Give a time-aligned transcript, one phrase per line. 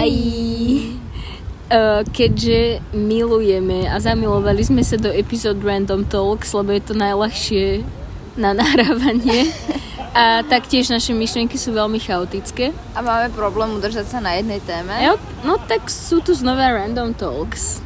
[0.00, 0.16] Hi!
[1.68, 7.84] Uh, keďže milujeme a zamilovali sme sa do epizód Random Talks, lebo je to najľahšie
[8.40, 9.52] na nahrávanie.
[10.16, 12.72] A taktiež naše myšlienky sú veľmi chaotické.
[12.96, 14.96] A máme problém udržať sa na jednej téme.
[15.04, 17.84] Jo, no tak sú tu znova Random Talks.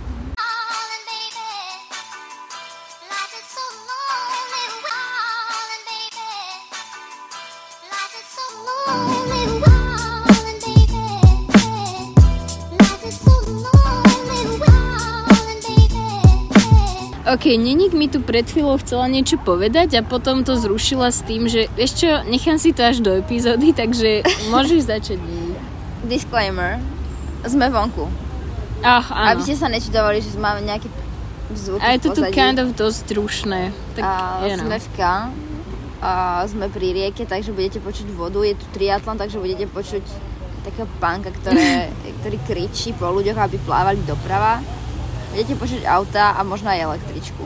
[17.44, 21.44] OK, Nenik mi tu pred chvíľou chcela niečo povedať a potom to zrušila s tým,
[21.44, 25.20] že čo, nechám si to až do epizódy, takže môžeš začať.
[26.08, 26.80] Disclaimer.
[27.44, 28.08] Sme vonku.
[28.80, 29.36] Ach, áno.
[29.36, 30.88] Aby ste sa nečudovali, že máme nejaké
[31.52, 33.76] zvuky A je to tu kind of dosť rušné.
[33.92, 34.12] Tak, a
[34.48, 34.64] you know.
[34.64, 35.00] sme v K.
[36.00, 36.10] A
[36.48, 38.40] sme pri rieke, takže budete počuť vodu.
[38.40, 40.00] Je tu triatlon, takže budete počuť
[40.64, 41.92] takého pánka, ktoré,
[42.24, 44.64] ktorý kričí po ľuďoch, aby plávali doprava.
[45.34, 47.42] Budete počuť auta a možno aj električku.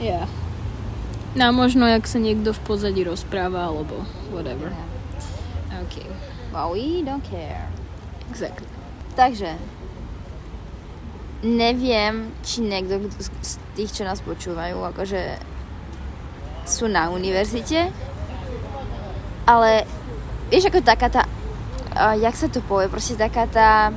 [0.00, 0.24] Yeah.
[1.36, 4.72] No a možno, jak sa niekto v pozadí rozpráva, alebo whatever.
[5.84, 6.00] OK,
[6.48, 7.68] But we don't care.
[8.32, 8.64] exactly.
[9.20, 9.60] Takže,
[11.44, 15.36] neviem, či niekto z z tých, čo nás počúvajú, akože
[16.64, 17.92] sú na univerzite,
[19.44, 19.84] ale
[20.48, 21.22] vieš, ako taká tá,
[21.94, 23.92] uh, jak sa to povie, proste taká tá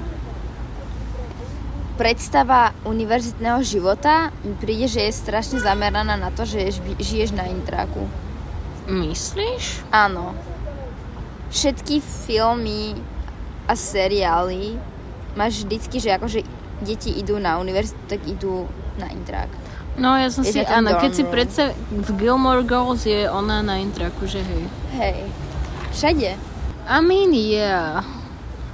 [1.93, 8.09] predstava univerzitného života mi príde, že je strašne zameraná na to, že žiješ, na intraku.
[8.89, 9.87] Myslíš?
[9.93, 10.33] Áno.
[11.53, 12.97] Všetky filmy
[13.69, 14.75] a seriály
[15.37, 16.39] máš vždycky, že akože
[16.81, 18.67] deti idú na univerzitu, tak idú
[18.99, 19.49] na intrak.
[19.93, 21.31] No ja som Je si, áno, keď dorm si room.
[21.31, 24.63] predstav, v Gilmore Girls je ona na intraku, že hej.
[24.97, 25.19] Hej.
[25.93, 26.33] Všade.
[26.89, 28.01] I mean, yeah.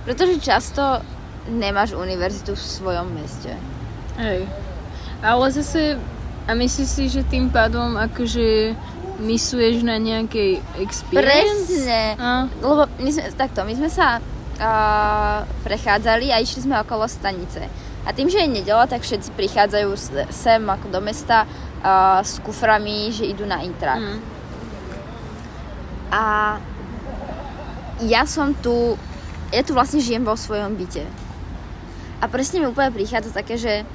[0.08, 1.04] Pretože často
[1.50, 3.58] nemáš univerzitu v svojom meste.
[4.16, 4.46] Hej.
[5.20, 6.00] Ale zase,
[6.48, 8.74] a myslíš si, že tým pádom akože
[9.20, 11.68] misuješ na nejakej experience?
[11.68, 12.16] Presne.
[12.16, 17.68] A, Lebo my sme, takto, my sme sa uh, prechádzali a išli sme okolo stanice.
[18.08, 19.90] A tým, že je nedela, tak všetci prichádzajú
[20.32, 24.00] sem ako do mesta uh, s kuframi, že idú na intrak.
[24.00, 24.20] mm.
[26.10, 26.58] A
[28.02, 28.98] ja som tu,
[29.54, 31.06] ja tu vlastne žijem vo svojom byte.
[32.20, 33.88] A presne mi úplne prichádza také, že,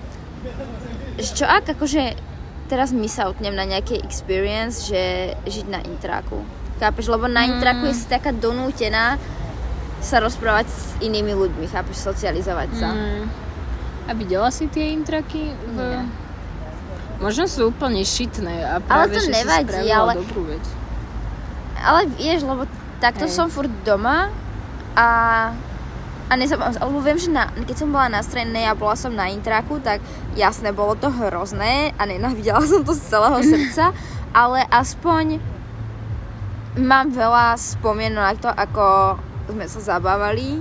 [1.20, 2.16] že čo ak akože
[2.66, 6.40] teraz my sa utnem na nejakej experience, že žiť na intraku.
[6.80, 7.12] Chápeš?
[7.12, 9.20] Lebo na intraku je si taká donútená
[10.04, 12.00] sa rozprávať s inými ľuďmi, chápeš?
[12.04, 12.92] Socializovať sa.
[12.92, 13.24] Mm.
[14.04, 15.48] A videla si tie intraky?
[15.48, 15.76] V...
[15.80, 16.04] Nie.
[17.24, 20.64] Možno sú úplne šitné a Ale práve, to že nevadí, ale- dobrú vec.
[21.80, 22.68] Ale vieš, lebo
[23.00, 23.32] takto Hej.
[23.32, 24.28] som furt doma
[24.92, 25.08] a,
[26.34, 29.14] a nezabávam sa, lebo viem, že na, keď som bola na strednej a bola som
[29.14, 30.02] na intraku, tak
[30.34, 33.94] jasné, bolo to hrozné a nenávidela som to z celého srdca,
[34.34, 35.38] ale aspoň
[36.74, 39.14] mám veľa spomienok na to, ako
[39.46, 40.58] sme sa zabávali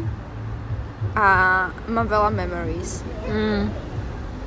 [1.17, 1.27] a
[1.89, 3.01] mám veľa memories.
[3.25, 3.73] Mm.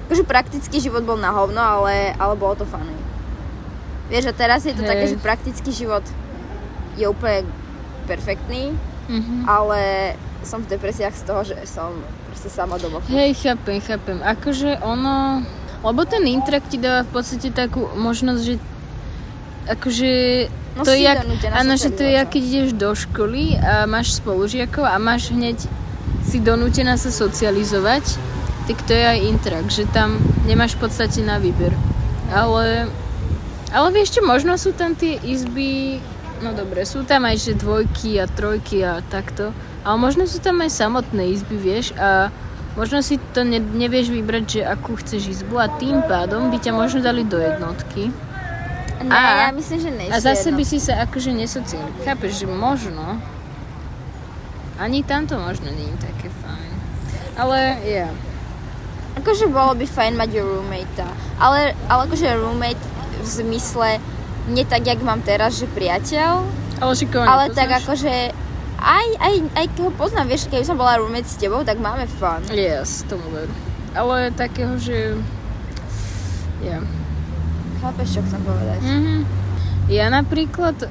[0.07, 2.95] Akože praktický život bol na hovno, ale, ale bolo to funny.
[4.07, 4.91] Vieš, a teraz je to Hej.
[4.95, 6.07] také, že praktický život
[6.95, 7.43] je úplne
[8.07, 8.71] perfektný,
[9.07, 9.47] Mhm.
[9.47, 9.81] ale
[10.47, 11.91] som v depresiách z toho, že som
[12.31, 13.03] proste sama doma.
[13.11, 14.23] Hej, chápem, chápem.
[14.23, 15.43] Akože ono...
[15.83, 18.55] Lebo ten intrak ti dáva v podstate takú možnosť, že
[19.67, 20.13] akože
[20.77, 21.25] No to je jak,
[21.57, 25.57] áno, že to je jak keď ideš do školy a máš spolužiakov a máš hneď
[26.21, 28.05] si donútená sa socializovať,
[28.69, 31.73] tak to je aj intrak, že tam nemáš v podstate na výber.
[32.29, 32.93] Ale,
[33.73, 36.03] ale vieš čo, možno sú tam tie izby,
[36.45, 39.57] no dobre, sú tam aj že dvojky a trojky a takto,
[39.87, 42.35] ale možno sú tam aj samotné izby, vieš, a
[42.75, 46.75] možno si to ne, nevieš vybrať, že akú chceš izbu a tým pádom by ťa
[46.75, 48.11] možno dali do jednotky.
[49.07, 51.87] Ne, A- ja myslím, že nie A zase by si sa akože nesociál.
[52.03, 53.23] Chápeš, že možno.
[54.83, 56.73] Ani tamto možno nie je také fajn.
[57.39, 57.59] Ale.
[57.87, 58.13] Yeah.
[59.17, 61.01] Akože bolo by fajn mať roommate
[61.41, 62.81] ale, ale akože roommate
[63.21, 63.89] v zmysle
[64.53, 66.45] nie tak, jak mám teraz, že priateľ,
[66.77, 66.93] Ale
[67.25, 68.46] ale tak akože
[68.87, 72.07] aj, aj, aj keď ho poznám, vieš, keby som bola roommate s tebou, tak máme
[72.07, 72.39] fun.
[72.55, 73.51] Yes, tomu ver.
[73.99, 75.19] Ale takého, že...
[76.63, 76.79] Ja.
[77.83, 78.81] Chápeš, čo chcem povedať?
[78.87, 79.15] Mhm.
[79.91, 80.87] Ja napríklad...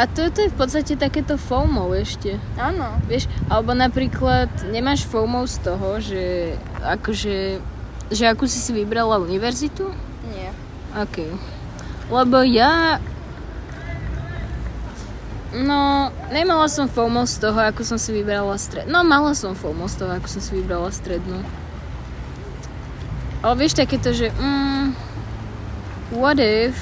[0.00, 2.40] A to, to je v podstate takéto FOMO ešte.
[2.56, 2.96] Áno.
[3.04, 7.60] Vieš, alebo napríklad nemáš FOMO z toho, že akože,
[8.08, 9.92] že akú si si vybrala univerzitu?
[10.32, 10.54] Nie.
[10.96, 11.28] OK.
[12.08, 12.96] Lebo ja...
[15.50, 18.86] No, nemala som FOMO z toho, ako som si vybrala stred...
[18.86, 21.42] No, mala som FOMO z toho, ako som si vybrala strednú.
[23.42, 24.94] Ale vieš takéto, že mm,
[26.14, 26.78] what if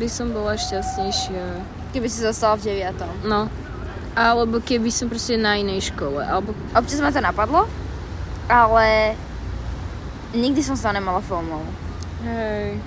[0.00, 1.60] by som bola šťastnejšia.
[1.92, 3.12] Keby si zostala v deviatom.
[3.28, 3.52] No.
[4.16, 6.24] Alebo keby som proste na inej škole.
[6.24, 6.56] Alebo...
[6.72, 7.68] Občas ma to napadlo,
[8.48, 9.16] ale
[10.32, 11.60] nikdy som sa nemala FOMO.
[12.24, 12.80] Hej.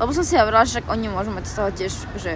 [0.00, 2.32] Lebo som si hovorila, že oni môžu mať z toho tiež, že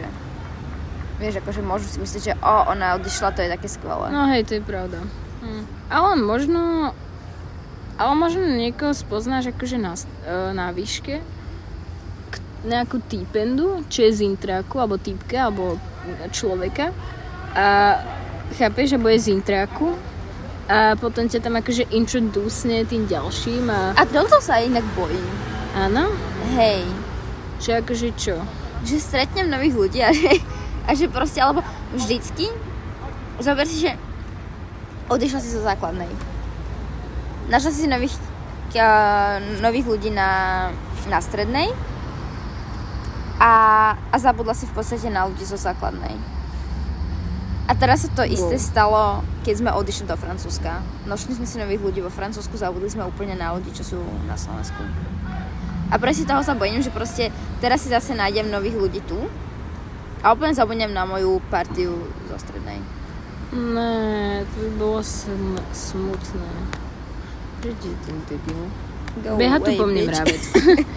[1.18, 4.10] vieš, akože môžu si myslieť, že o, ona odišla, to je také skvelé.
[4.10, 4.98] No hej, to je pravda.
[5.42, 5.64] Hm.
[5.90, 6.92] Ale možno...
[7.94, 9.94] Ale možno niekoho spoznáš akože na,
[10.26, 11.22] e, na výške
[12.64, 15.76] nejakú týpendu, či je z intraku, alebo týpka, alebo
[16.32, 16.90] človeka
[17.54, 18.00] a
[18.56, 19.94] chápeš, že bude z intraku
[20.64, 23.92] a potom ťa tam akože introducne tým ďalším a...
[23.94, 25.28] A toto sa inak bojím.
[25.76, 26.08] Áno?
[26.56, 26.88] Hej,
[27.60, 28.36] Že akože čo?
[28.84, 30.40] že stretnem nových ľudí a že,
[30.84, 31.64] a že proste, alebo
[31.96, 32.48] vždycky,
[33.40, 33.96] zober si, že
[35.08, 36.08] odišla si zo základnej.
[37.48, 38.16] Našla si nových,
[39.60, 40.72] nových ľudí na,
[41.08, 41.72] na strednej
[43.40, 43.52] a,
[43.98, 46.16] a zabudla si v podstate na ľudí zo základnej.
[47.64, 50.84] A teraz sa to isté stalo, keď sme odišli do Francúzska.
[51.08, 53.98] Našli sme si nových ľudí vo Francúzsku, zabudli sme úplne na ľudí, čo sú
[54.28, 54.84] na Slovensku.
[55.88, 57.32] A presne toho sa bojím, že proste
[57.64, 59.16] teraz si zase nájdem nových ľudí tu
[60.24, 61.92] a úplne zabudnem na moju partiu
[62.24, 62.80] zo strednej.
[63.52, 63.94] Ne,
[64.42, 66.50] to by bolo sm- smutné.
[67.60, 68.66] Prečo ten debil?
[69.20, 70.42] Go Beha tu po mne mravec.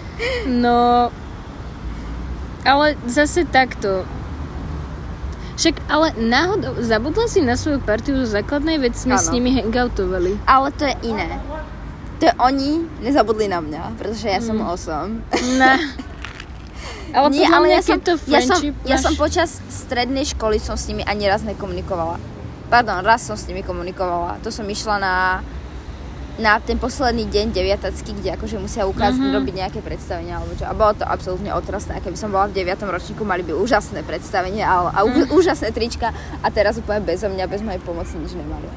[0.64, 1.12] no,
[2.64, 4.02] ale zase takto.
[5.54, 10.38] Však, ale náhodou, zabudla si na svoju partiu zo základnej, veď sme s nimi hangoutovali.
[10.46, 11.38] Ale to je iné.
[12.18, 14.66] To je oni nezabudli na mňa, pretože ja som Mm.
[14.66, 15.06] osom.
[15.54, 15.78] Na.
[17.10, 20.86] Ale Nie, ale ja som, to ja, som, ja som počas strednej školy som s
[20.86, 22.20] nimi ani raz nekomunikovala.
[22.66, 24.36] Pardon, raz som s nimi komunikovala.
[24.38, 25.14] To som išla na,
[26.36, 29.34] na ten posledný deň deviatacký, kde akože musia ukázať, Mhm.
[29.34, 30.64] robiť nejaké predstavenia alebo čo.
[30.64, 31.96] A bolo to absolútne otrasné.
[31.96, 35.08] A Keby som bola v deviatom ročníku, mali by úžasné predstavenie a, a Mhm.
[35.26, 38.68] ú- úžasné trička a teraz úplne bezo mňa, bez mojej pomoci nič nemali.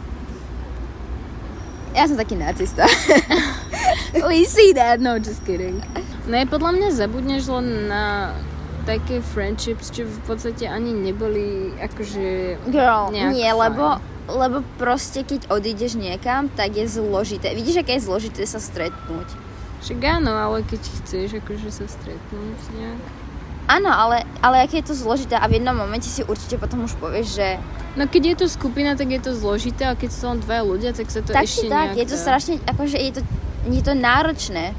[1.92, 2.88] Ja som taký narcista.
[4.24, 5.84] We see that, no, just kidding.
[6.32, 8.32] Ne, podľa mňa zabudneš len na
[8.88, 12.56] také friendships, čo v podstate ani neboli akože...
[12.72, 13.60] Girl, nie, fajn.
[13.68, 13.86] lebo,
[14.32, 17.52] lebo proste keď odídeš niekam, tak je zložité.
[17.52, 19.28] Vidíš, aké je zložité sa stretnúť.
[19.84, 23.02] Však áno, ale keď chceš akože sa stretnúť nejak...
[23.70, 26.96] Áno, ale, ale aké je to zložité a v jednom momente si určite potom už
[26.98, 27.48] povieš, že
[27.92, 30.96] No keď je to skupina, tak je to zložité, a keď sú len dva ľudia,
[30.96, 33.22] tak sa to tak ešte tak, nejak je to strašne, akože je to,
[33.68, 34.72] je to náročné.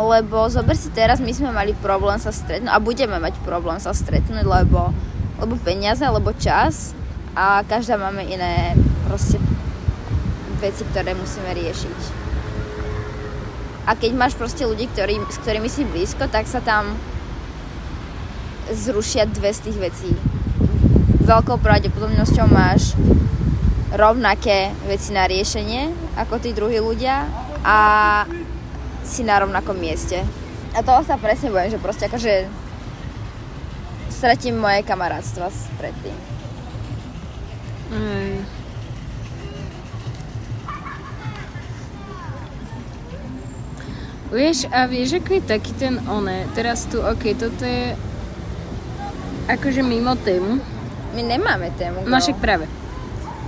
[0.00, 3.92] Lebo zober si teraz, my sme mali problém sa stretnúť a budeme mať problém sa
[3.92, 4.96] stretnúť, lebo,
[5.36, 6.96] lebo peniaze, lebo čas
[7.36, 8.72] a každá máme iné
[9.04, 9.36] proste
[10.64, 11.98] veci, ktoré musíme riešiť.
[13.84, 16.96] A keď máš proste ľudí, ktorý, s ktorými si blízko, tak sa tam
[18.72, 20.10] zrušia dve z tých vecí.
[21.26, 22.94] Veľkou pravdepodobnosťou máš
[23.90, 27.26] rovnaké veci na riešenie ako tí druhí ľudia
[27.66, 27.78] a
[29.02, 30.22] si na rovnakom mieste.
[30.70, 32.46] A toho sa presne bojím, že proste akože
[34.08, 36.14] stratím moje kamarátstva s- predtým.
[37.90, 38.38] Hej.
[44.30, 47.98] Vieš, a vieš, ako je taký ten one, teraz tu, ok, toto je
[49.50, 50.62] akože mimo tému,
[51.10, 52.06] My nemáme tému.
[52.06, 52.70] no však práve.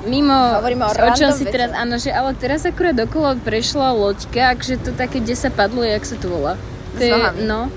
[0.02, 1.78] Mimo, Hovoríme o o čom si teraz, veciach.
[1.78, 6.02] áno, že ale teraz akurát okolo prešla loďka, akže to také, kde sa padlo, jak
[6.02, 6.58] sa to volá.
[6.92, 7.70] To je, no.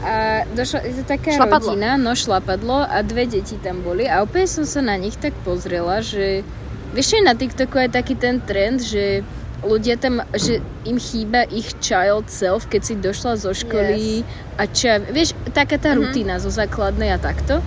[0.00, 0.12] A
[0.48, 1.74] došla, je to taká Šlapadlo.
[1.74, 5.32] rodina, no šlapadlo a dve deti tam boli a opäť som sa na nich tak
[5.40, 6.44] pozrela, že
[6.92, 9.24] vieš, že na TikToku je taký ten trend, že
[9.60, 14.92] ľudia tam, že im chýba ich child self, keď si došla zo školy a čo,
[15.08, 15.98] vieš, taká tá Mhm.
[15.98, 17.64] rutina zo základnej a takto.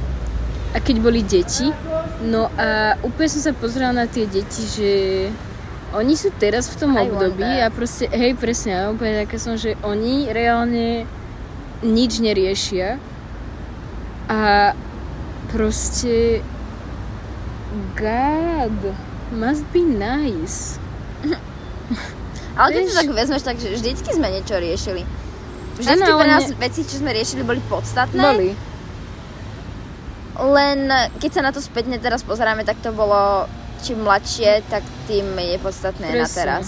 [0.72, 1.74] A keď boli deti,
[2.24, 4.92] no a úplne som sa pozrela na tie deti, že
[5.96, 9.56] oni sú teraz v tom I období a proste, hej, presne, a úplne taká som,
[9.56, 11.08] že oni reálne
[11.86, 13.00] nič neriešia
[14.28, 14.74] a
[15.54, 16.44] proste
[17.96, 18.96] God,
[19.32, 20.82] must be nice.
[22.58, 25.06] Ale keď to tak vezmeš, tak vždycky sme niečo riešili.
[25.78, 28.18] Vždycky ale pre nás ne- veci, čo sme riešili, boli podstatné.
[28.18, 28.50] Boli.
[30.38, 33.50] Len keď sa na to spätne teraz pozeráme, tak to bolo
[33.82, 36.38] čím mladšie, tak tým je podstatné na Presne.
[36.38, 36.66] teraz.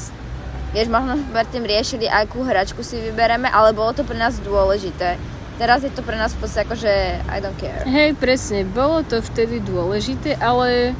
[0.69, 5.17] Vieš, možno sme tým riešili, akú hračku si vybereme, ale bolo to pre nás dôležité.
[5.57, 6.93] Teraz je to pre nás v podstate ako, že
[7.25, 7.83] I don't care.
[7.89, 10.93] Hej, presne, bolo to vtedy dôležité, ale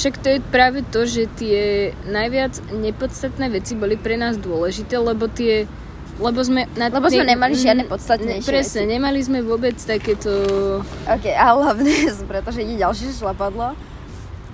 [0.00, 5.28] však to je práve to, že tie najviac nepodstatné veci boli pre nás dôležité, lebo
[5.28, 5.68] tie
[6.20, 6.68] lebo sme...
[6.76, 8.92] Na, Lebo sme ne- nemali žiadne podstatnejšie ne, Presne, veci.
[8.92, 10.30] nemali sme vôbec takéto...
[11.04, 11.92] OK, a hlavne,
[12.30, 13.72] pretože ide ďalšie šlapadlo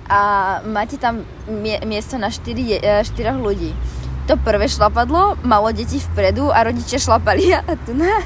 [0.07, 0.19] a
[0.63, 3.75] máte tam mie- miesto na 4, štyroch ľudí.
[4.25, 8.23] To prvé šlapadlo malo deti vpredu a rodičia šlapali a tu na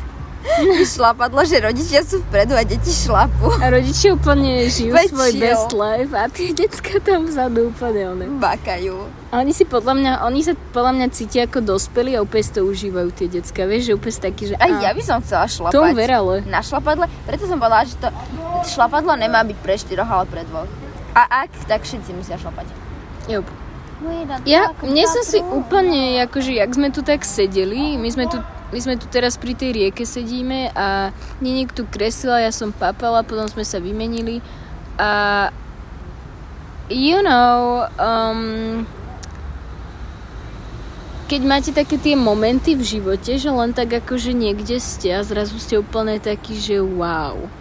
[0.85, 3.53] šlapadlo, že rodičia sú vpredu a deti šlapú.
[3.61, 8.25] A rodičia úplne žijú Veď svoj best life a tie decka tam vzadu úplne one.
[8.41, 9.07] Bakajú.
[9.31, 12.51] A oni si podľa mňa, oni sa podľa mňa cítia ako dospelí a úplne si
[12.51, 14.53] to užívajú tie decka, vieš, že úplne sú takí, že...
[14.59, 15.73] Aj ja by som chcela šlapať.
[15.77, 16.35] Tomu ver, ale...
[16.49, 18.11] Na šlapadle, preto som povedala, že to
[18.67, 20.67] šlapadlo nemá byť pre štyroch, ale pre dvoch.
[21.15, 22.67] A ak, tak všetci musia šlapať.
[23.31, 23.45] Jo.
[24.49, 28.41] Ja, mne som si úplne, akože, jak sme tu tak sedeli, my sme tu,
[28.73, 33.21] my sme tu teraz pri tej rieke sedíme a Ninik tu kreslila, ja som papala,
[33.21, 34.41] potom sme sa vymenili
[34.97, 35.49] a
[36.89, 38.83] you know, um,
[41.31, 45.55] keď máte také tie momenty v živote, že len tak akože niekde ste a zrazu
[45.63, 47.60] ste úplne taký, že wow.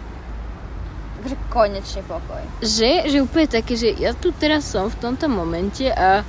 [1.21, 2.41] Takže konečne pokoj.
[2.59, 6.25] Že, že úplne také, že ja tu teraz som v tomto momente a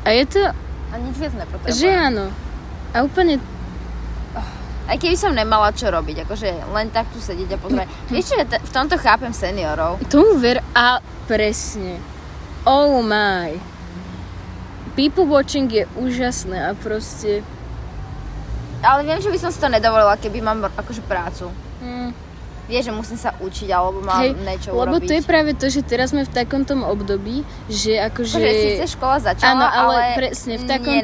[0.00, 0.40] a je to,
[0.86, 1.72] A nič viac nepotrebujem.
[1.74, 2.28] že áno.
[2.90, 3.40] A úplne,
[4.84, 7.88] Aj keby som nemala čo robiť, akože len tak tu sedieť a pozerať.
[8.12, 9.96] Vieš čo, ja t- v tomto chápem seniorov.
[10.06, 11.96] tomu ver a presne.
[12.62, 13.56] Oh my.
[14.92, 17.40] People watching je úžasné a proste...
[18.78, 21.48] Ale viem, že by som si to nedovolila, keby mám akože prácu.
[21.80, 22.12] Hm,
[22.64, 25.08] Vieš, že musím sa učiť, alebo mám hej, niečo lebo urobiť.
[25.08, 28.40] to je práve to, že teraz sme v takom tom období, že akože...
[28.40, 30.96] Akože síce škola začala, Áno, ale, ale presne v takom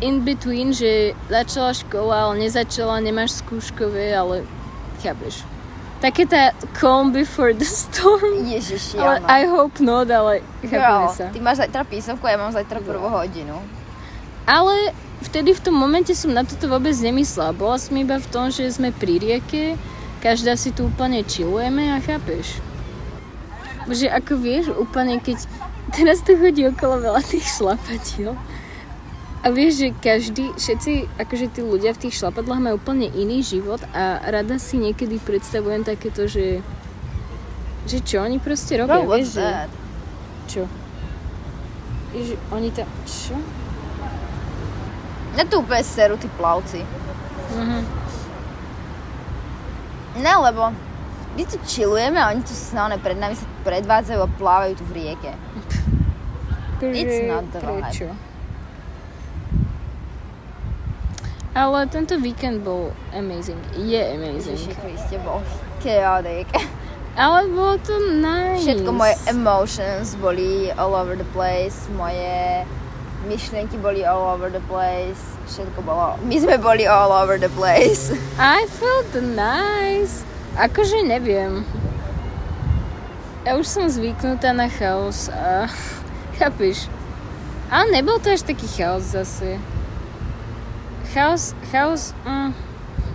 [0.00, 4.48] in between, že začala škola, ale nezačala, nemáš skúškové, ale
[5.04, 5.44] chápeš.
[6.02, 8.42] Také tá calm before the storm.
[8.48, 9.26] Ježiši, Ale áno.
[9.30, 11.30] I hope not, ale chápeme sa.
[11.30, 13.60] ty máš zajtra písomku, ja mám zajtra prvú hodinu.
[14.42, 14.90] Ale
[15.22, 17.54] vtedy v tom momente som na toto vôbec nemyslela.
[17.54, 19.78] Bola som iba v tom, že sme pri rieke,
[20.22, 22.62] každá si tu úplne chillujeme a chápeš.
[23.90, 25.42] Že ako vieš, úplne keď
[25.90, 28.38] teraz tu chodí okolo veľa tých šlapatiel.
[29.42, 33.82] A vieš, že každý, všetci, akože tí ľudia v tých šlapadlách majú úplne iný život
[33.90, 36.62] a rada si niekedy predstavujem takéto, že
[37.82, 39.46] že čo oni proste robia, Bro, vieš, že...
[40.46, 40.62] Čo?
[42.14, 42.86] Že oni tam...
[43.02, 43.34] Čo?
[45.34, 46.86] Mňa tu úplne serú tí plavci.
[47.58, 48.01] Mhm.
[50.16, 50.72] Ne, lebo
[51.32, 54.92] my tu chillujeme a oni tu sa pred nami sa predvádzajú a plávajú tu v
[54.92, 55.32] rieke.
[56.82, 57.88] It's not the vibe.
[57.88, 58.08] prečo?
[61.52, 63.60] Ale tento víkend bol amazing.
[63.76, 64.56] Je amazing.
[64.56, 65.44] Ježiši Kriste, bol
[65.84, 66.48] chaotic.
[67.12, 68.64] Ale bolo to nice.
[68.64, 72.64] Všetko moje emotions boli all over the place, moje
[73.28, 78.14] myšlienky boli all over the place, všetko bolo, my sme boli all over the place.
[78.38, 80.22] I felt nice.
[80.58, 81.64] Akože neviem.
[83.42, 85.66] Ja už som zvyknutá na chaos a
[86.38, 86.86] chápeš.
[87.72, 89.56] Ale nebol to až taký chaos zase.
[91.16, 92.52] Chaos, chaos, mm,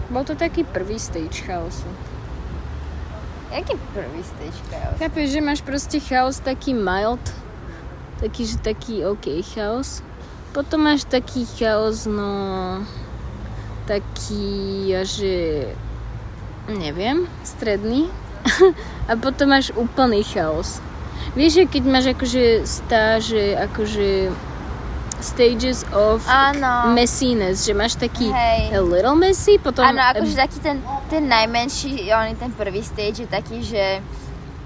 [0.10, 1.88] bol to taký prvý stage chaosu.
[3.54, 4.98] Jaký prvý stage chaos?
[4.98, 7.22] Chápeš, že máš proste chaos taký mild,
[8.20, 10.02] taký, že taký OK chaos.
[10.58, 12.82] Potom máš taký chaos, no...
[13.86, 15.70] Taký, že...
[16.66, 18.10] Neviem, stredný.
[19.10, 20.82] A potom máš úplný chaos.
[21.38, 24.34] Vieš, že keď máš akože stáže, akože
[25.22, 26.90] stages of Áno.
[26.98, 28.74] messiness, že máš taký Hej.
[28.74, 30.82] a little messy, potom Áno, akože taký ten,
[31.14, 34.02] ten najmenší, on ten prvý stage je taký, že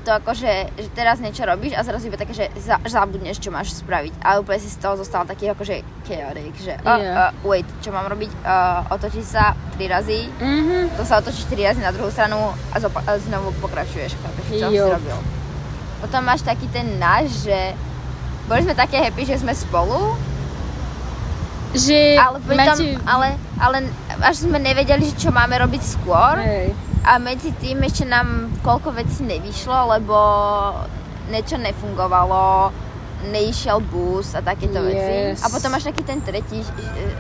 [0.02, 3.78] to akože, že teraz niečo robíš a zrazu iba také, že za, zabudneš, čo máš
[3.78, 4.14] spraviť.
[4.18, 7.30] A úplne si z toho zostal taký akože chaotic, že uh, Yeah.
[7.30, 8.32] uh, wait, čo mám robiť?
[8.40, 10.98] Uh, otočiť sa tri razy, Mhm.
[10.98, 14.68] to sa otočíš tri razy na druhú stranu a, zopa- a znovu pokračuješ, chápeš, čo
[14.68, 14.90] si Jo.
[14.92, 15.18] robil.
[16.00, 17.78] Potom máš taký ten náš, že
[18.44, 20.18] boli sme také happy, že sme spolu,
[21.72, 23.00] Že ale máte...
[23.06, 23.78] ale, ale
[24.20, 26.36] až sme nevedeli, čo máme robiť skôr.
[26.38, 26.76] Hej.
[27.04, 28.28] A medzi tým ešte nám
[28.62, 30.16] koľko vecí nevyšlo, lebo
[31.28, 32.70] niečo nefungovalo,
[33.28, 35.34] neišiel bus a takéto veci.
[35.34, 35.42] Yes.
[35.42, 36.74] A potom máš taký ten tretí, ž-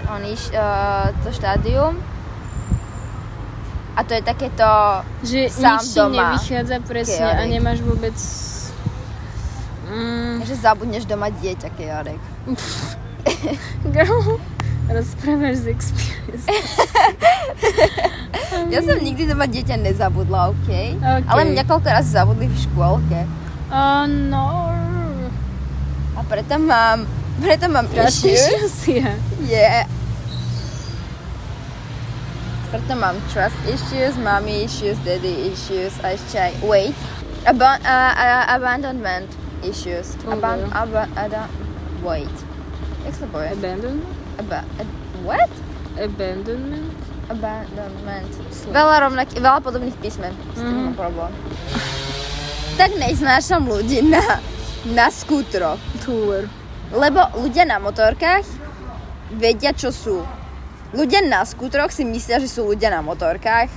[0.07, 1.97] on iš, uh, to štádium.
[3.91, 4.65] A to je takéto,
[5.21, 6.13] Že sám nič doma.
[6.31, 7.49] nevychádza presne a Chaotic.
[7.49, 8.17] nemáš vôbec...
[9.83, 12.21] Mm, že zabudneš doma dieťa, chaotic.
[13.93, 14.39] girl,
[14.87, 16.45] rozprávaš z experience.
[18.73, 20.69] Ja som nikdy doma dieťa nezabudla, OK?
[20.95, 21.25] OK.
[21.25, 23.19] Ale mňa koľko raz zabudli v škôlke.
[23.67, 24.71] Oh no.
[26.11, 27.07] A preto mám,
[27.37, 28.39] preto mám Trust issues.
[28.39, 29.15] issues, yeah.
[29.41, 29.83] Yeah.
[32.69, 36.95] Preto mám trust issues, mommy issues, daddy issues a ešte aj wait.
[37.43, 39.27] Aba- a- a- abandonment
[39.61, 40.15] issues.
[40.23, 41.51] Oh, Aban- aba- ada-
[41.99, 42.31] wait.
[43.03, 43.51] Jak sa povie?
[43.51, 44.07] Abandonment?
[44.37, 45.51] Aba- ad- what?
[45.95, 46.95] Abandonment?
[47.31, 48.31] Abandonment.
[48.51, 48.71] Slow.
[48.71, 50.35] Veľa, rovnak- veľa podobných písmen.
[50.51, 50.93] S tým Mhm.
[50.93, 51.31] problém.
[52.75, 54.39] Tak neznášam ľudí na,
[54.85, 55.79] na skútroch.
[56.01, 56.47] Tour.
[56.91, 58.43] Lebo ľudia na motorkách
[59.31, 60.27] vedia, čo sú.
[60.91, 63.71] Ľudia na skútroch si myslia, že sú ľudia na motorkách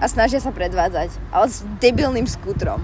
[0.00, 1.12] a snažia sa predvádzať.
[1.28, 2.80] Ale s debilným skútrom.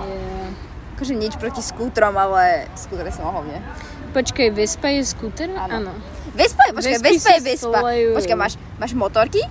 [0.00, 0.50] Yeah.
[0.96, 3.62] Akože nič proti skútrom, ale skútre som ohovne.
[4.08, 5.52] Počkaj, Vespa je skúter?
[5.52, 5.92] Áno.
[6.32, 7.80] Vespa je, počkaj, Vespy Vespa je Vespa.
[8.16, 9.42] Počkaj, máš, máš motorky,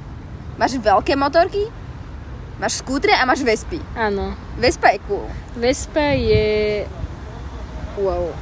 [0.57, 1.69] máš veľké motorky,
[2.57, 3.77] máš skútre a máš Vespy.
[3.93, 4.33] Áno.
[4.57, 5.25] Vespa je cool.
[5.53, 6.85] Vespa je...
[8.01, 8.33] Wow.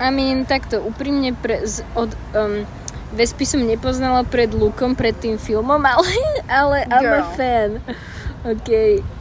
[0.00, 2.12] I mean, takto, úprimne pre, z, od...
[2.32, 2.64] Um,
[3.12, 6.16] Vespy som nepoznala pred Lukom, pred tým filmom, ale,
[6.48, 7.70] ale I'm a fan.
[8.42, 8.70] OK.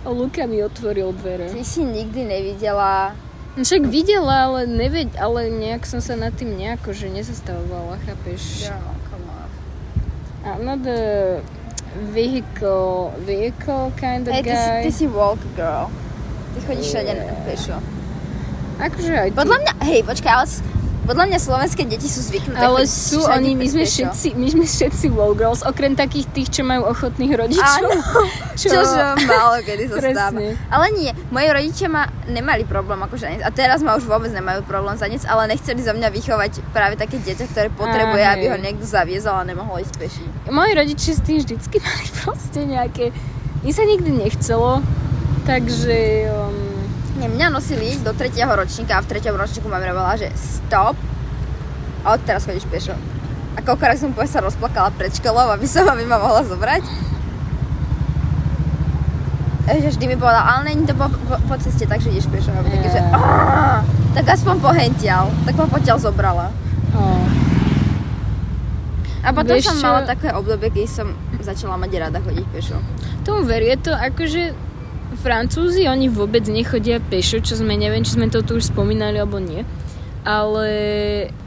[0.08, 1.52] Luka mi otvoril dvere.
[1.52, 3.12] Ty si nikdy nevidela...
[3.52, 8.72] Však videla, ale neveď, ale nejak som sa nad tým nejako, že nezastavovala, chápeš?
[8.72, 9.50] Girl, come on.
[10.48, 11.44] I'm not a
[12.16, 14.82] vehicle, vehicle kind of Hej, ty, si, guy.
[14.88, 15.92] ty si walk girl.
[16.56, 17.78] Ty chodíš všade na pešo.
[18.80, 19.36] Akože aj ty.
[19.36, 20.46] Podľa mňa, hej, počkaj, ale
[21.02, 25.10] podľa mňa slovenské deti sú zvyknuté Ale sú oni, my sme všetci, my sme všetci
[25.10, 27.90] wall girls, okrem takých tých, čo majú ochotných rodičov.
[27.90, 27.90] Áno,
[28.62, 30.40] čo, čože málo kedy sa stáva.
[30.70, 34.62] Ale nie, moji rodičia ma nemali problém akože ani- a teraz ma už vôbec nemajú
[34.64, 38.46] problém za nic, ale nechceli zo mňa vychovať práve také dieťa, ktoré potrebuje, Á, aby
[38.54, 40.24] ho niekto zaviezol a nemohol ísť peši.
[40.54, 43.12] Moji rodičia s tým vždycky mali proste nejaké...
[43.62, 44.82] Mne sa nikdy nechcelo,
[45.50, 46.30] takže...
[46.30, 46.71] Um,
[47.22, 50.98] Nie, mňa nosili do tretieho ročníka a v treťom ročníku ma vravala, že stop
[52.02, 52.98] a od teraz chodíš pešo.
[53.54, 56.82] A koľko raz som povedal, sa rozplakala pred školou, aby som aby ma mohla zobrať.
[59.70, 62.50] Že vždy mi povedala, ale není to po, po, po ceste, takže ideš pešo.
[62.52, 62.90] A yeah.
[62.90, 63.14] že, Yeah.
[63.14, 63.86] "Á,
[64.18, 65.30] tak aspoň pohential.
[65.46, 66.50] Tak ma potiaľ zobrala.
[66.98, 67.24] oh.
[69.22, 71.08] A potom Vieš som mala také obdobie, keď som
[71.38, 72.82] začala mať rada chodiť pešo.
[73.22, 74.71] Tomu verie to akože
[75.20, 79.38] Francúzi, oni vôbec nechodia pešo, čo sme, neviem, či sme to tu už spomínali alebo
[79.38, 79.68] nie.
[80.22, 80.70] Ale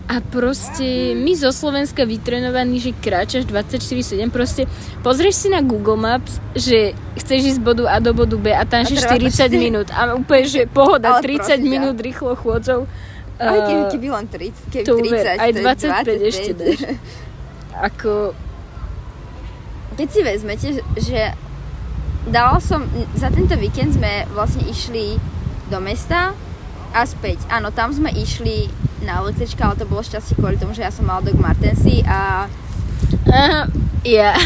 [0.04, 4.68] a proste my zo Slovenska vytrenovaní, že kráčaš 24-7, proste
[5.00, 8.66] pozrieš si na Google Maps, že chceš ísť z bodu A do bodu B a
[8.66, 11.96] tam že trvá to 40 štyri- minút a úplne, že pohoda, Ale 30 prosím minút
[11.96, 12.84] rýchlo chôdzou.
[13.34, 16.78] Aj keby, keby len 30, keby to uver, 30, aj to je 25 ešte dáš.
[17.80, 18.10] ako,
[19.94, 21.18] Keď si vezmete, že
[22.28, 22.84] dala som,
[23.16, 25.16] za tento víkend sme vlastne išli
[25.68, 26.36] do mesta
[26.94, 27.42] a späť.
[27.50, 28.70] Áno, tam sme išli
[29.02, 32.48] na električka, ale to bolo šťastie kvôli tomu, že ja som mala Dog Martensi a
[33.28, 33.64] uh,
[34.06, 34.38] yeah.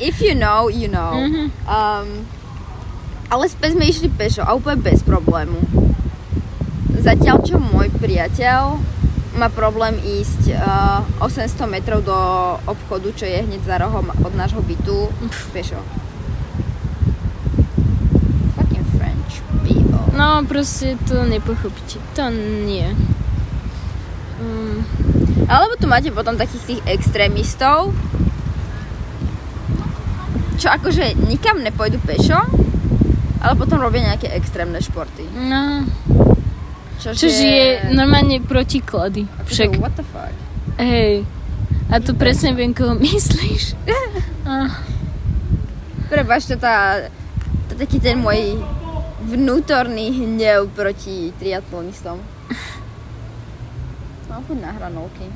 [0.00, 1.12] if you know, you know.
[1.18, 1.52] Mhm.
[1.66, 2.08] Um,
[3.28, 5.60] ale späť sme išli pešo a úplne bez problému.
[6.96, 8.80] Zatiaľ, čo môj priateľ
[9.36, 12.16] má problém ísť uh, 800 metrov do
[12.64, 15.12] obchodu, čo je hneď za rohom od nášho bytu,
[15.52, 15.78] pešo.
[18.56, 20.07] Fucking French people.
[20.18, 22.02] No, proste to nepochopíte.
[22.12, 22.26] To
[22.64, 22.90] nie.
[24.36, 24.82] Um,
[25.46, 27.94] Alebo tu máte potom takých tých extrémistov,
[30.58, 32.38] čo akože nikam nepôjdu pešo,
[33.38, 35.22] ale potom robia nejaké extrémne športy.
[35.30, 35.86] no,
[36.98, 39.30] Čože, čo je normálne protiklady.
[39.38, 40.34] akože Však, What the fuck?
[40.76, 41.22] hej.
[41.88, 43.78] A tu presne viem, koho myslíš.
[44.42, 44.80] Ah,
[46.08, 47.04] Prepač, to tá,
[47.68, 48.56] to taký ten môj
[49.28, 52.16] vnútorný hnev proti triatlonistom.
[54.32, 55.26] Mám chuť na hranolky.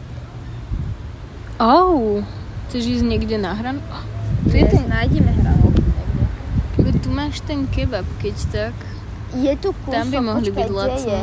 [1.60, 2.24] oh,
[2.68, 3.76] chceš ísť niekde na hran?
[3.92, 4.04] Oh,
[4.48, 6.98] tu, je ten, nájdeme hranolky niekde.
[7.04, 8.76] tu máš ten kebab, keď tak.
[9.36, 11.20] Je tu kúsok, Tam by mohli počkaj, byť lacné.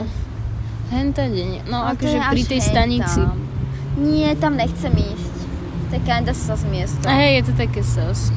[0.90, 1.50] Henta deň.
[1.70, 3.22] No, to akože pri tej hen stanici.
[3.98, 5.36] Nie, tam nechcem ísť.
[5.90, 7.06] To je kinda sos miesto.
[7.06, 8.34] A hej, je to také sos.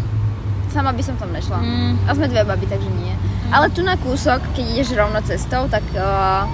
[0.72, 1.60] Sama by som tam nešla.
[1.60, 1.92] Mm.
[2.08, 3.12] A sme dve baby, takže nie.
[3.52, 6.48] Ale tu na kúsok, keď ideš rovno cestou, tak uh,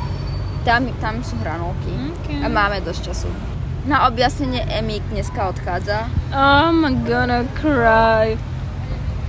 [0.67, 1.95] tam, tam sú hranolky.
[2.27, 2.43] Okay.
[2.43, 3.31] A máme dosť času.
[3.87, 6.11] Na objasnenie Emik dneska odchádza.
[6.35, 8.35] I'm gonna cry.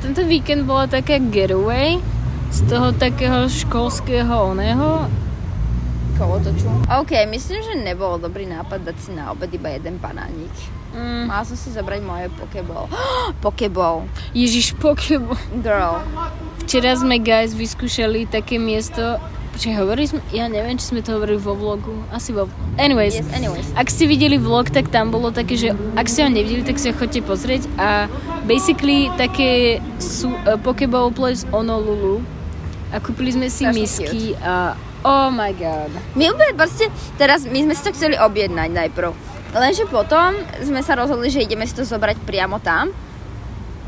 [0.01, 2.01] Tento víkend bola taká getaway
[2.49, 5.05] z toho takého školského oného.
[6.19, 6.67] Kolotoču.
[6.91, 10.51] OK, myslím, že nebolo dobrý nápad dať si na obed iba jeden banánik.
[10.91, 11.31] Mm.
[11.31, 12.91] Mala som si zobrať moje pokeball.
[13.45, 14.03] pokeball.
[14.35, 15.39] Ježiš, Pokéball.
[15.63, 16.03] Girl.
[16.67, 19.17] Včera sme, guys, vyskúšali také miesto,
[19.49, 21.91] Počkaj, hovorili sme, ja neviem, či sme to hovorili vo vlogu.
[22.13, 22.47] Asi vo...
[22.79, 23.67] Anyways, Yes, anyways.
[23.75, 26.95] ak ste videli vlog, tak tam bolo také, že ak ste ho nevideli, tak sa
[26.95, 28.07] chodte pozrieť a
[28.47, 32.23] basically také sú uh, Pokeball Place Honolulu
[32.93, 35.91] a kúpili sme si Strašne misky a oh my god.
[36.15, 39.11] My úplne proste, teraz my sme si to chceli objednať najprv.
[39.49, 42.93] Lenže potom sme sa rozhodli, že ideme si to zobrať priamo tam.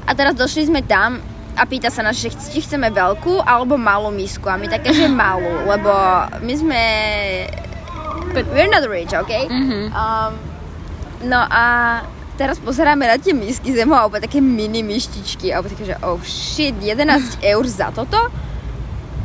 [0.10, 1.22] A teraz došli sme tam
[1.54, 4.50] a pýta sa nás, že či chceme veľkú alebo malú misku.
[4.50, 5.92] A my také, že malú, lebo
[6.42, 6.82] my sme...
[8.32, 9.46] We're not rich, okay?
[9.52, 9.92] Mhm.
[9.92, 10.32] Um,
[11.28, 11.64] no a
[12.40, 15.54] teraz pozeráme na tie misky zemo a úplne také mini myštičky.
[15.54, 18.18] A úplne také, že oh shit, 11 eur za toto?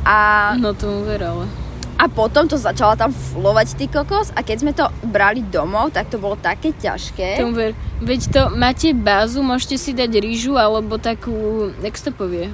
[0.05, 1.66] A No tomu ver, ale.
[1.97, 6.13] A potom to začala tam flovať ty kokos a keď sme to brali domov, tak
[6.13, 7.41] to bolo také ťažké.
[7.41, 7.73] Tomu ver.
[8.05, 12.53] Veď to máte bázu, môžete si dať rýžu alebo takú, jak to povie?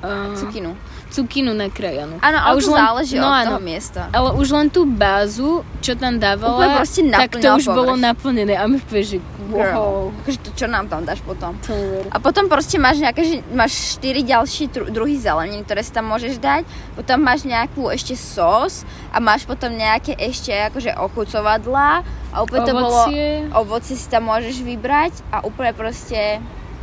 [0.00, 0.78] Uh, Cukinu.
[1.10, 2.22] Cukinu nakrájanú.
[2.22, 4.00] Áno, ale to záleží no od áno, toho miesta.
[4.14, 8.06] Ale už len tú bázu, čo tam dávala, tak to už bolo povrch.
[8.06, 9.18] naplnené a my že
[9.50, 9.58] wow.
[9.58, 9.94] Girl.
[10.22, 11.58] Akože to čo nám tam dáš potom?
[12.14, 16.06] A potom proste máš nejaké, že máš 4 ďalší dru- druhy zelenín, ktoré si tam
[16.06, 16.62] môžeš dať.
[16.94, 22.06] Potom máš nejakú ešte sos a máš potom nejaké ešte akože ochucovadlá.
[22.30, 23.10] A úplne to bolo...
[23.10, 23.26] Ovocie.
[23.50, 26.38] Ovocie si tam môžeš vybrať a úplne proste...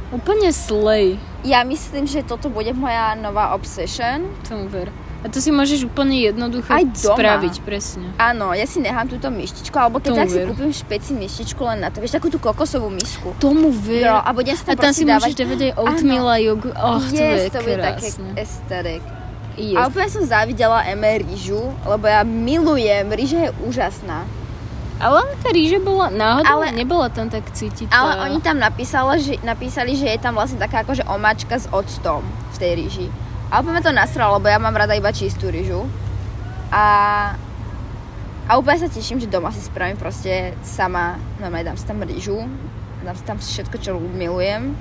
[0.08, 1.20] Úplne slej.
[1.44, 4.24] Ja myslím, že toto bude moja nová obsession.
[4.48, 4.88] Tomu ver.
[5.18, 7.18] A to si môžeš úplne jednoducho Aj doma.
[7.18, 8.06] spraviť, presne.
[8.16, 10.48] Áno, ja si nechám túto myštičku, alebo keď Tomu tak si ver.
[10.48, 13.34] kúpim špeci myštičku len na to, vieš, takú tú kokosovú misku.
[13.36, 14.06] Tomu ver.
[14.08, 16.70] Girl, a budem si a tam si proste môžeš dávať- dávať aj oatmeal a jogu.
[16.72, 19.04] Oh, to yes, bude to bude také aesthetic.
[19.58, 19.74] Yes.
[19.74, 24.22] A úplne som závidela Eme rýžu, lebo ja milujem, rýža je úžasná.
[24.98, 27.94] Ale tá rýža bola náhodou, Ale- nebola tam tak cítiť.
[27.94, 32.26] Ale oni tam napísali že, napísali, že je tam vlastne taká akože omáčka s octom
[32.54, 33.08] v tej rýži.
[33.54, 35.86] A úplne to nasralo, lebo ja mám rada iba čistú rýžu.
[36.74, 36.86] A,
[38.50, 42.44] a úplne sa teším, že doma si spravím proste sama, normálne dám si tam rýžu,
[43.06, 44.76] dám si tam všetko, čo milujem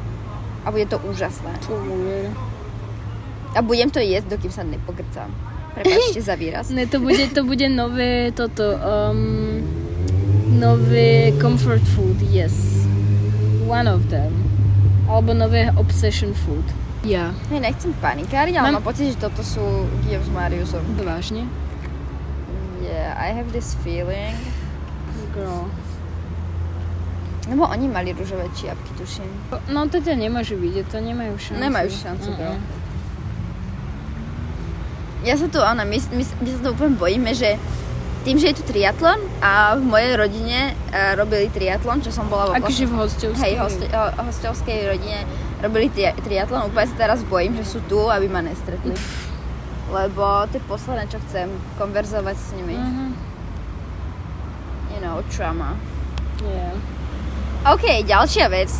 [0.64, 1.52] a bude to úžasné.
[1.70, 2.32] Ver.
[3.54, 5.30] A budem to jesť, dokým sa nepogrcam.
[5.78, 6.72] Prepačte za výraz.
[6.74, 9.62] Ne, to bude, to bude nové toto, um,
[10.56, 12.52] nové comfort food, yes.
[13.68, 14.32] One of them.
[15.06, 16.64] Alebo nové obsession food.
[17.06, 17.30] Ja.
[17.52, 19.62] Ja nechcem panikáriť, ale Mám- mám pocit, že toto sú
[20.02, 20.82] Guillaume s Mariusom.
[20.98, 21.46] Vážne?
[22.82, 24.34] Yeah, I have this feeling.
[25.30, 25.70] Girl.
[27.46, 29.30] Lebo oni mali rúžové čiapky, tuším.
[29.70, 31.62] No to ťa nemôžu vidieť, to nemajú šancu.
[31.62, 32.38] Nemajú šancu, Mm-mm.
[32.42, 32.58] girl.
[35.22, 37.54] Ja sa tu, ona, my, my, my sa tu úplne bojíme, že
[38.26, 42.50] tým, že je tu triatlon a v mojej rodine uh, robili triatlon, čo som bola
[42.50, 43.38] vo Akože v hostovskej.
[43.38, 45.22] hej, hoste, ho, hostovskej rodine
[45.62, 48.98] robili tri, triatlon, úplne sa teraz bojím, že sú tu, aby ma nestretli.
[49.94, 51.46] Lebo to je posledné, čo chcem,
[51.78, 52.74] konverzovať s nimi.
[52.74, 53.04] Mhm.
[54.90, 55.78] You know, trauma.
[56.42, 56.74] Yeah.
[57.62, 58.74] OK, ďalšia vec.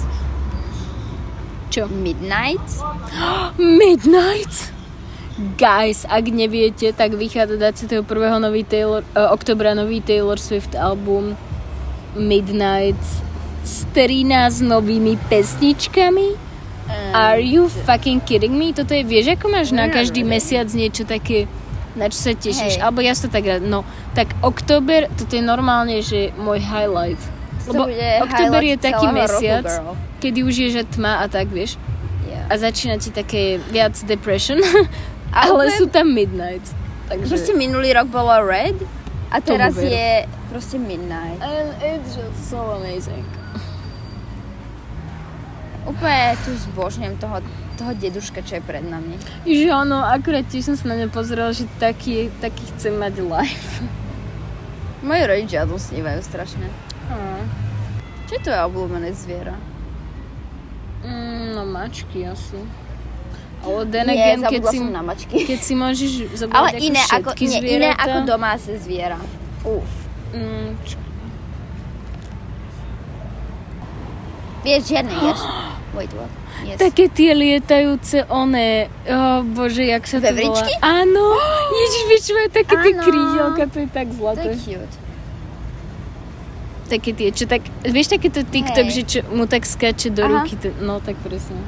[1.70, 1.86] Čo?
[1.86, 2.66] Midnight.
[3.62, 4.75] Midnight?
[5.36, 8.08] Guys, ak neviete, tak vychádza 21.
[8.40, 11.36] nový Taylor, uh, oktobra nový Taylor Swift album
[12.16, 12.96] Midnight
[13.60, 16.40] s 13 novými pesničkami.
[17.12, 18.72] Are you fucking kidding me?
[18.72, 21.44] Toto je, vieš, ako máš na každý mesiac niečo také,
[21.98, 22.78] na čo sa tešíš?
[22.78, 22.84] Hej.
[22.84, 23.84] Alebo ja sa tak rád, no,
[24.16, 27.20] tak október, toto je normálne, že môj highlight.
[27.66, 27.90] Lebo
[28.24, 29.92] október je taký roku, mesiac, girl.
[30.22, 31.74] kedy už je, že tma a tak, vieš.
[32.24, 32.46] Yeah.
[32.46, 34.62] A začína ti také viac depression,
[35.32, 36.66] ale sú tam midnight.
[37.06, 37.30] Takže...
[37.30, 38.82] Proste minulý rok bolo Red
[39.30, 41.38] a teraz je proste Midnight.
[41.42, 43.26] And it's just so amazing.
[45.86, 47.38] Úplne tu zbožňujem toho,
[47.78, 49.14] toho deduška, čo je pred nami.
[49.46, 53.86] Že ono, akurát tiež som sa na ne pozrela, že taký, taký chcem mať life.
[55.06, 56.66] Moji rodičia o tom snívajú strašne.
[57.06, 57.42] Hm.
[58.26, 59.54] Čo je tvoje obľúbené zviera?
[61.06, 62.58] Mm, no mačky asi.
[63.66, 65.36] Ale then Nie, again, keď si, na mačky.
[65.42, 68.02] keď si môžeš zobrať Ale ako iné ako, nie, iné zvieratá.
[68.06, 69.18] ako domáce zviera.
[69.62, 69.90] Uf.
[70.30, 70.98] Mm, č-
[74.62, 75.40] Vieš, žiadne ješ.
[75.92, 76.30] Wait, what?
[76.56, 76.80] Yes.
[76.80, 80.32] také tie lietajúce one, oh bože, jak sa to volá?
[80.32, 80.72] Vevričky?
[80.80, 81.36] Áno,
[81.78, 84.48] ježiš, vieš, majú také tie krídelka, to je tak to zlaté.
[84.48, 84.96] je cute.
[86.86, 88.94] Také tie, čo tak, vieš takéto TikTok, Hej.
[88.94, 90.32] že čo mu tak skáče do Aha.
[90.32, 91.58] ruky, to, no tak presne.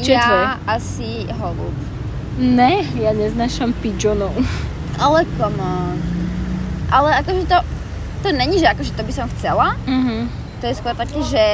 [0.00, 0.46] Čo je ja tvoje?
[0.66, 1.76] asi holub.
[2.34, 4.34] Ne, ja neznášam pigeonov.
[4.98, 5.94] Ale come.
[6.90, 7.58] Ale akože to,
[8.22, 9.78] to není, že akože to by som chcela.
[9.86, 10.30] Mhm.
[10.60, 11.44] To je skôr také, že...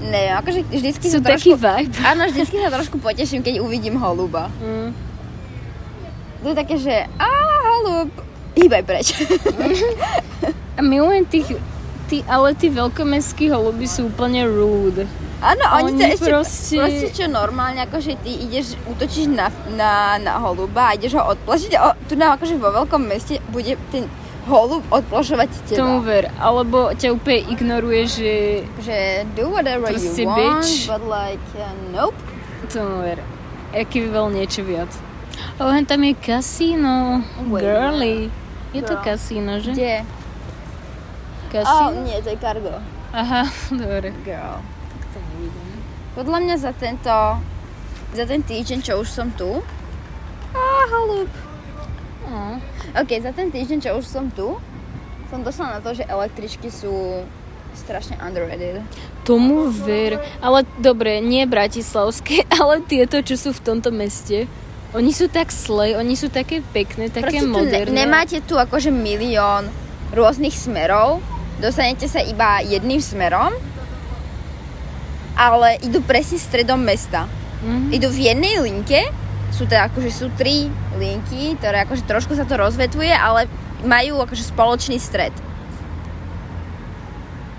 [0.00, 1.60] Neviem, akože vždycky Sú sa taký trošku...
[1.60, 1.96] vibe.
[2.00, 4.48] Áno, vždycky sa trošku poteším, keď uvidím holuba.
[4.56, 4.96] Mm.
[6.40, 7.28] To je také, že á,
[7.76, 8.08] holub,
[8.56, 9.12] hýbaj preč.
[10.72, 11.52] A milujem tých,
[12.08, 15.04] tí, ale tí veľkomestskí holuby sú úplne rude.
[15.40, 19.92] Áno, oni, Oni to ešte, proste- proste čo normálne, akože ty ideš, útočíš na, na,
[20.16, 24.04] na holuba a ideš ho odplašiť a tu nám akože vo veľkom meste bude ten
[24.42, 26.06] holub odplašovať Tomu teba.
[26.06, 26.24] ver.
[26.36, 28.32] Alebo ťa úplne ignoruje, že
[28.78, 28.96] Že
[29.32, 30.84] do whatever Proste you want, bitch.
[30.86, 32.16] but like, uh, nope.
[32.66, 33.18] tomu ver.
[33.70, 34.92] Aký by bol niečo viac.
[35.56, 37.24] O, hen tam je kasíno.
[37.48, 38.28] Girly.
[38.70, 39.72] Je to kasíno, že?
[39.72, 39.96] Kde?
[39.96, 42.04] Oh, Kasíno?
[42.04, 42.74] nie, to je cargo.
[43.10, 44.12] Aha, dobre.
[44.20, 44.60] Girl.
[45.14, 45.68] To nevidím.
[46.14, 47.14] Podľa mňa za tento,
[48.14, 49.62] za ten týždeň, čo už som tu,
[50.54, 51.30] á, holub.
[52.26, 52.58] No.
[52.98, 54.58] Ok, za ten týždeň, čo už som tu,
[55.30, 57.22] som došla na to, že električky sú
[57.74, 58.82] strašne underrated.
[59.22, 60.18] Tomu ver.
[60.42, 64.50] Ale dobre, nie bratislavské, ale tieto, čo sú v tomto meste.
[64.90, 67.94] Oni sú tak slej, oni sú také pekné, také Proste tu ne, moderné.
[67.94, 69.70] nemáte tu akože milión
[70.10, 71.22] rôznych smerov,
[71.62, 73.54] dostanete sa iba jedným smerom,
[75.40, 77.24] ale idú presne stredom mesta.
[77.64, 77.96] Mhm.
[77.96, 79.08] Idú v jednej linke,
[79.56, 80.68] sú teda akože sú tri
[81.00, 83.48] linky, ktoré akože trošku sa to rozvetuje, ale
[83.80, 85.32] majú akože spoločný stred.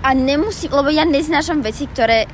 [0.02, 2.26] A nemusím, lebo ja neznášam veci, ktoré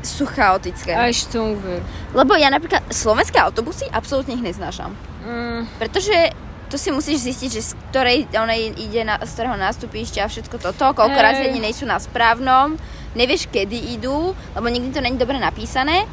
[0.00, 0.94] sú chaotické.
[0.96, 1.28] Až
[1.60, 1.82] ver.
[2.14, 4.96] Lebo ja napríklad slovenské autobusy absolútne ich neznášam.
[5.26, 6.32] Mm, Pretože
[6.70, 10.56] to si musíš zistiť, že z ktorej onej ide, na, z ktorého nástupišťa a všetko
[10.62, 11.26] toto, koľko Hej.
[11.26, 12.78] razy ani nejsú na správnom,
[13.12, 16.06] nevieš kedy idú, lebo nikdy to není dobre napísané.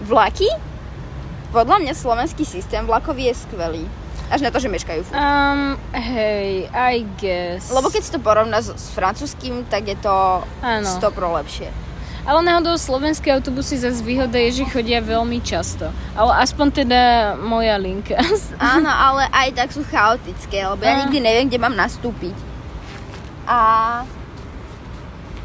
[0.00, 0.48] Vlaky?
[1.52, 3.84] Podľa mňa slovenský systém vlakový je skvelý.
[4.28, 5.16] Až na to, že meškajú furt.
[5.16, 7.72] um, hej, I guess.
[7.72, 10.84] Lebo keď si to porovná s, s francúzským, tak je to Áno.
[10.84, 11.72] 100 pro lepšie.
[12.28, 15.88] Ale náhodou slovenské autobusy zase výhoda je, že chodia veľmi často.
[16.12, 17.00] Ale aspoň teda
[17.40, 18.20] moja linka.
[18.60, 22.36] Áno, ale aj tak sú chaotické, lebo ja nikdy neviem, kde mám nastúpiť.
[23.48, 23.60] A,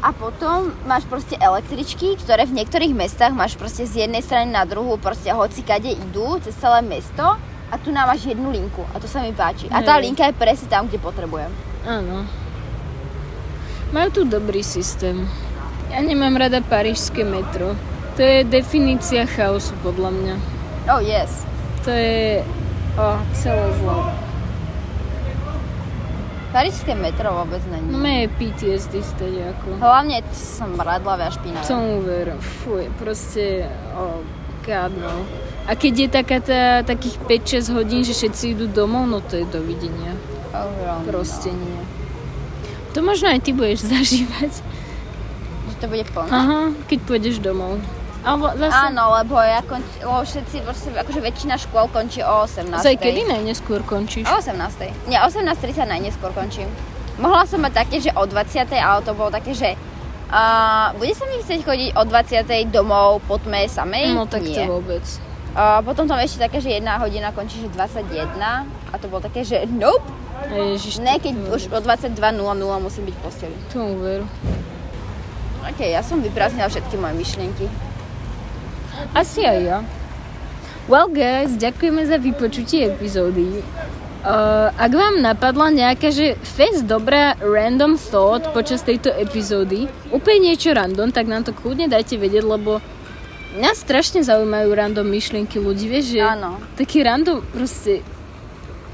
[0.04, 4.68] a potom máš proste električky, ktoré v niektorých mestách máš proste z jednej strany na
[4.68, 7.24] druhú, proste hoci kade idú, cez celé mesto
[7.72, 9.72] a tu nám máš jednu linku a to sa mi páči.
[9.72, 10.04] A tá Hej.
[10.04, 11.48] linka je presne tam, kde potrebujem.
[11.88, 12.28] Áno.
[13.88, 15.24] Majú tu dobrý systém.
[15.94, 17.78] Ja nemám rada parížské metro.
[18.18, 20.34] To je definícia chaosu podľa mňa.
[20.90, 21.46] Oh yes.
[21.86, 22.42] To je
[22.98, 24.10] oh, celé zlo.
[26.50, 27.94] Parížské metro vôbec není.
[27.94, 29.78] No je PTSD stade ako.
[29.78, 31.62] Hlavne som radlavá špinavá.
[31.62, 32.34] Tomu ver.
[32.42, 34.18] Fuj, proste oh,
[34.66, 35.22] God no.
[35.70, 37.22] A keď je taká tá, takých
[37.70, 40.10] 5-6 hodín, že všetci idú domov, no to je dovidenia.
[40.50, 41.78] Oh, girl, Proste nie.
[42.94, 44.74] To možno aj ty budeš zažívať.
[45.84, 46.30] To bude plné?
[46.32, 47.76] Aha, keď pôjdeš domov.
[48.24, 48.72] Alebo zase...
[48.88, 50.64] Áno, lebo ja konč, lebo všetci,
[50.96, 52.80] akože väčšina škôl končí o 18.
[52.80, 54.24] Zaj, kedy najneskôr končíš?
[54.24, 55.12] O 18.
[55.12, 56.72] Nie, 18.30 najneskôr končím.
[57.20, 58.64] Mohla som mať také, že o 20.
[58.72, 59.76] ale to bolo také, že
[60.32, 62.48] uh, bude sa mi chcieť chodiť o 20.
[62.72, 64.16] domov po tme samej?
[64.16, 64.64] No tak Nie.
[64.64, 65.04] to vôbec.
[65.52, 69.44] Uh, potom tam ešte také, že jedna hodina končí, že 21 a to bolo také,
[69.44, 70.02] že nope,
[70.48, 72.40] Ježiš, ne, to- keď to- už o 22.00
[72.80, 73.56] musím byť v posteli.
[73.68, 74.24] Tomu veru.
[75.64, 77.66] Ok, ja som vyprázdnila všetky moje myšlienky.
[79.16, 79.78] Asi aj ja.
[80.84, 83.64] Well guys, ďakujeme za vypočutie epizódy.
[84.24, 90.72] Uh, ak vám napadla nejaká, že fest dobrá random thought počas tejto epizódy, úplne niečo
[90.72, 92.84] random, tak nám to kľudne dajte vedieť, lebo
[93.56, 96.60] mňa strašne zaujímajú random myšlienky ľudí, vieš, že Áno.
[96.76, 98.04] taký random proste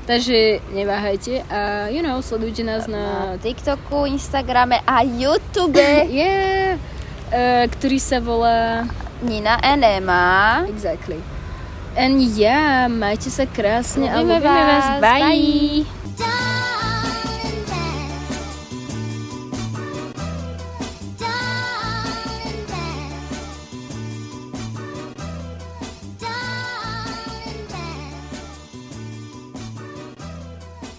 [0.06, 5.78] Takže neváhajte a you know, sledujte nás Na na TikToku, Instagrame a YouTube.
[6.10, 6.78] yeah,
[7.30, 8.88] uh, ktorý sa volá
[9.22, 10.64] Nina Enema.
[10.66, 11.20] Exactly.
[11.98, 14.98] And yeah, majte sa krásne a ľubíme vás.
[14.98, 15.02] vás.
[15.02, 15.84] Bye.
[16.16, 16.59] Bye.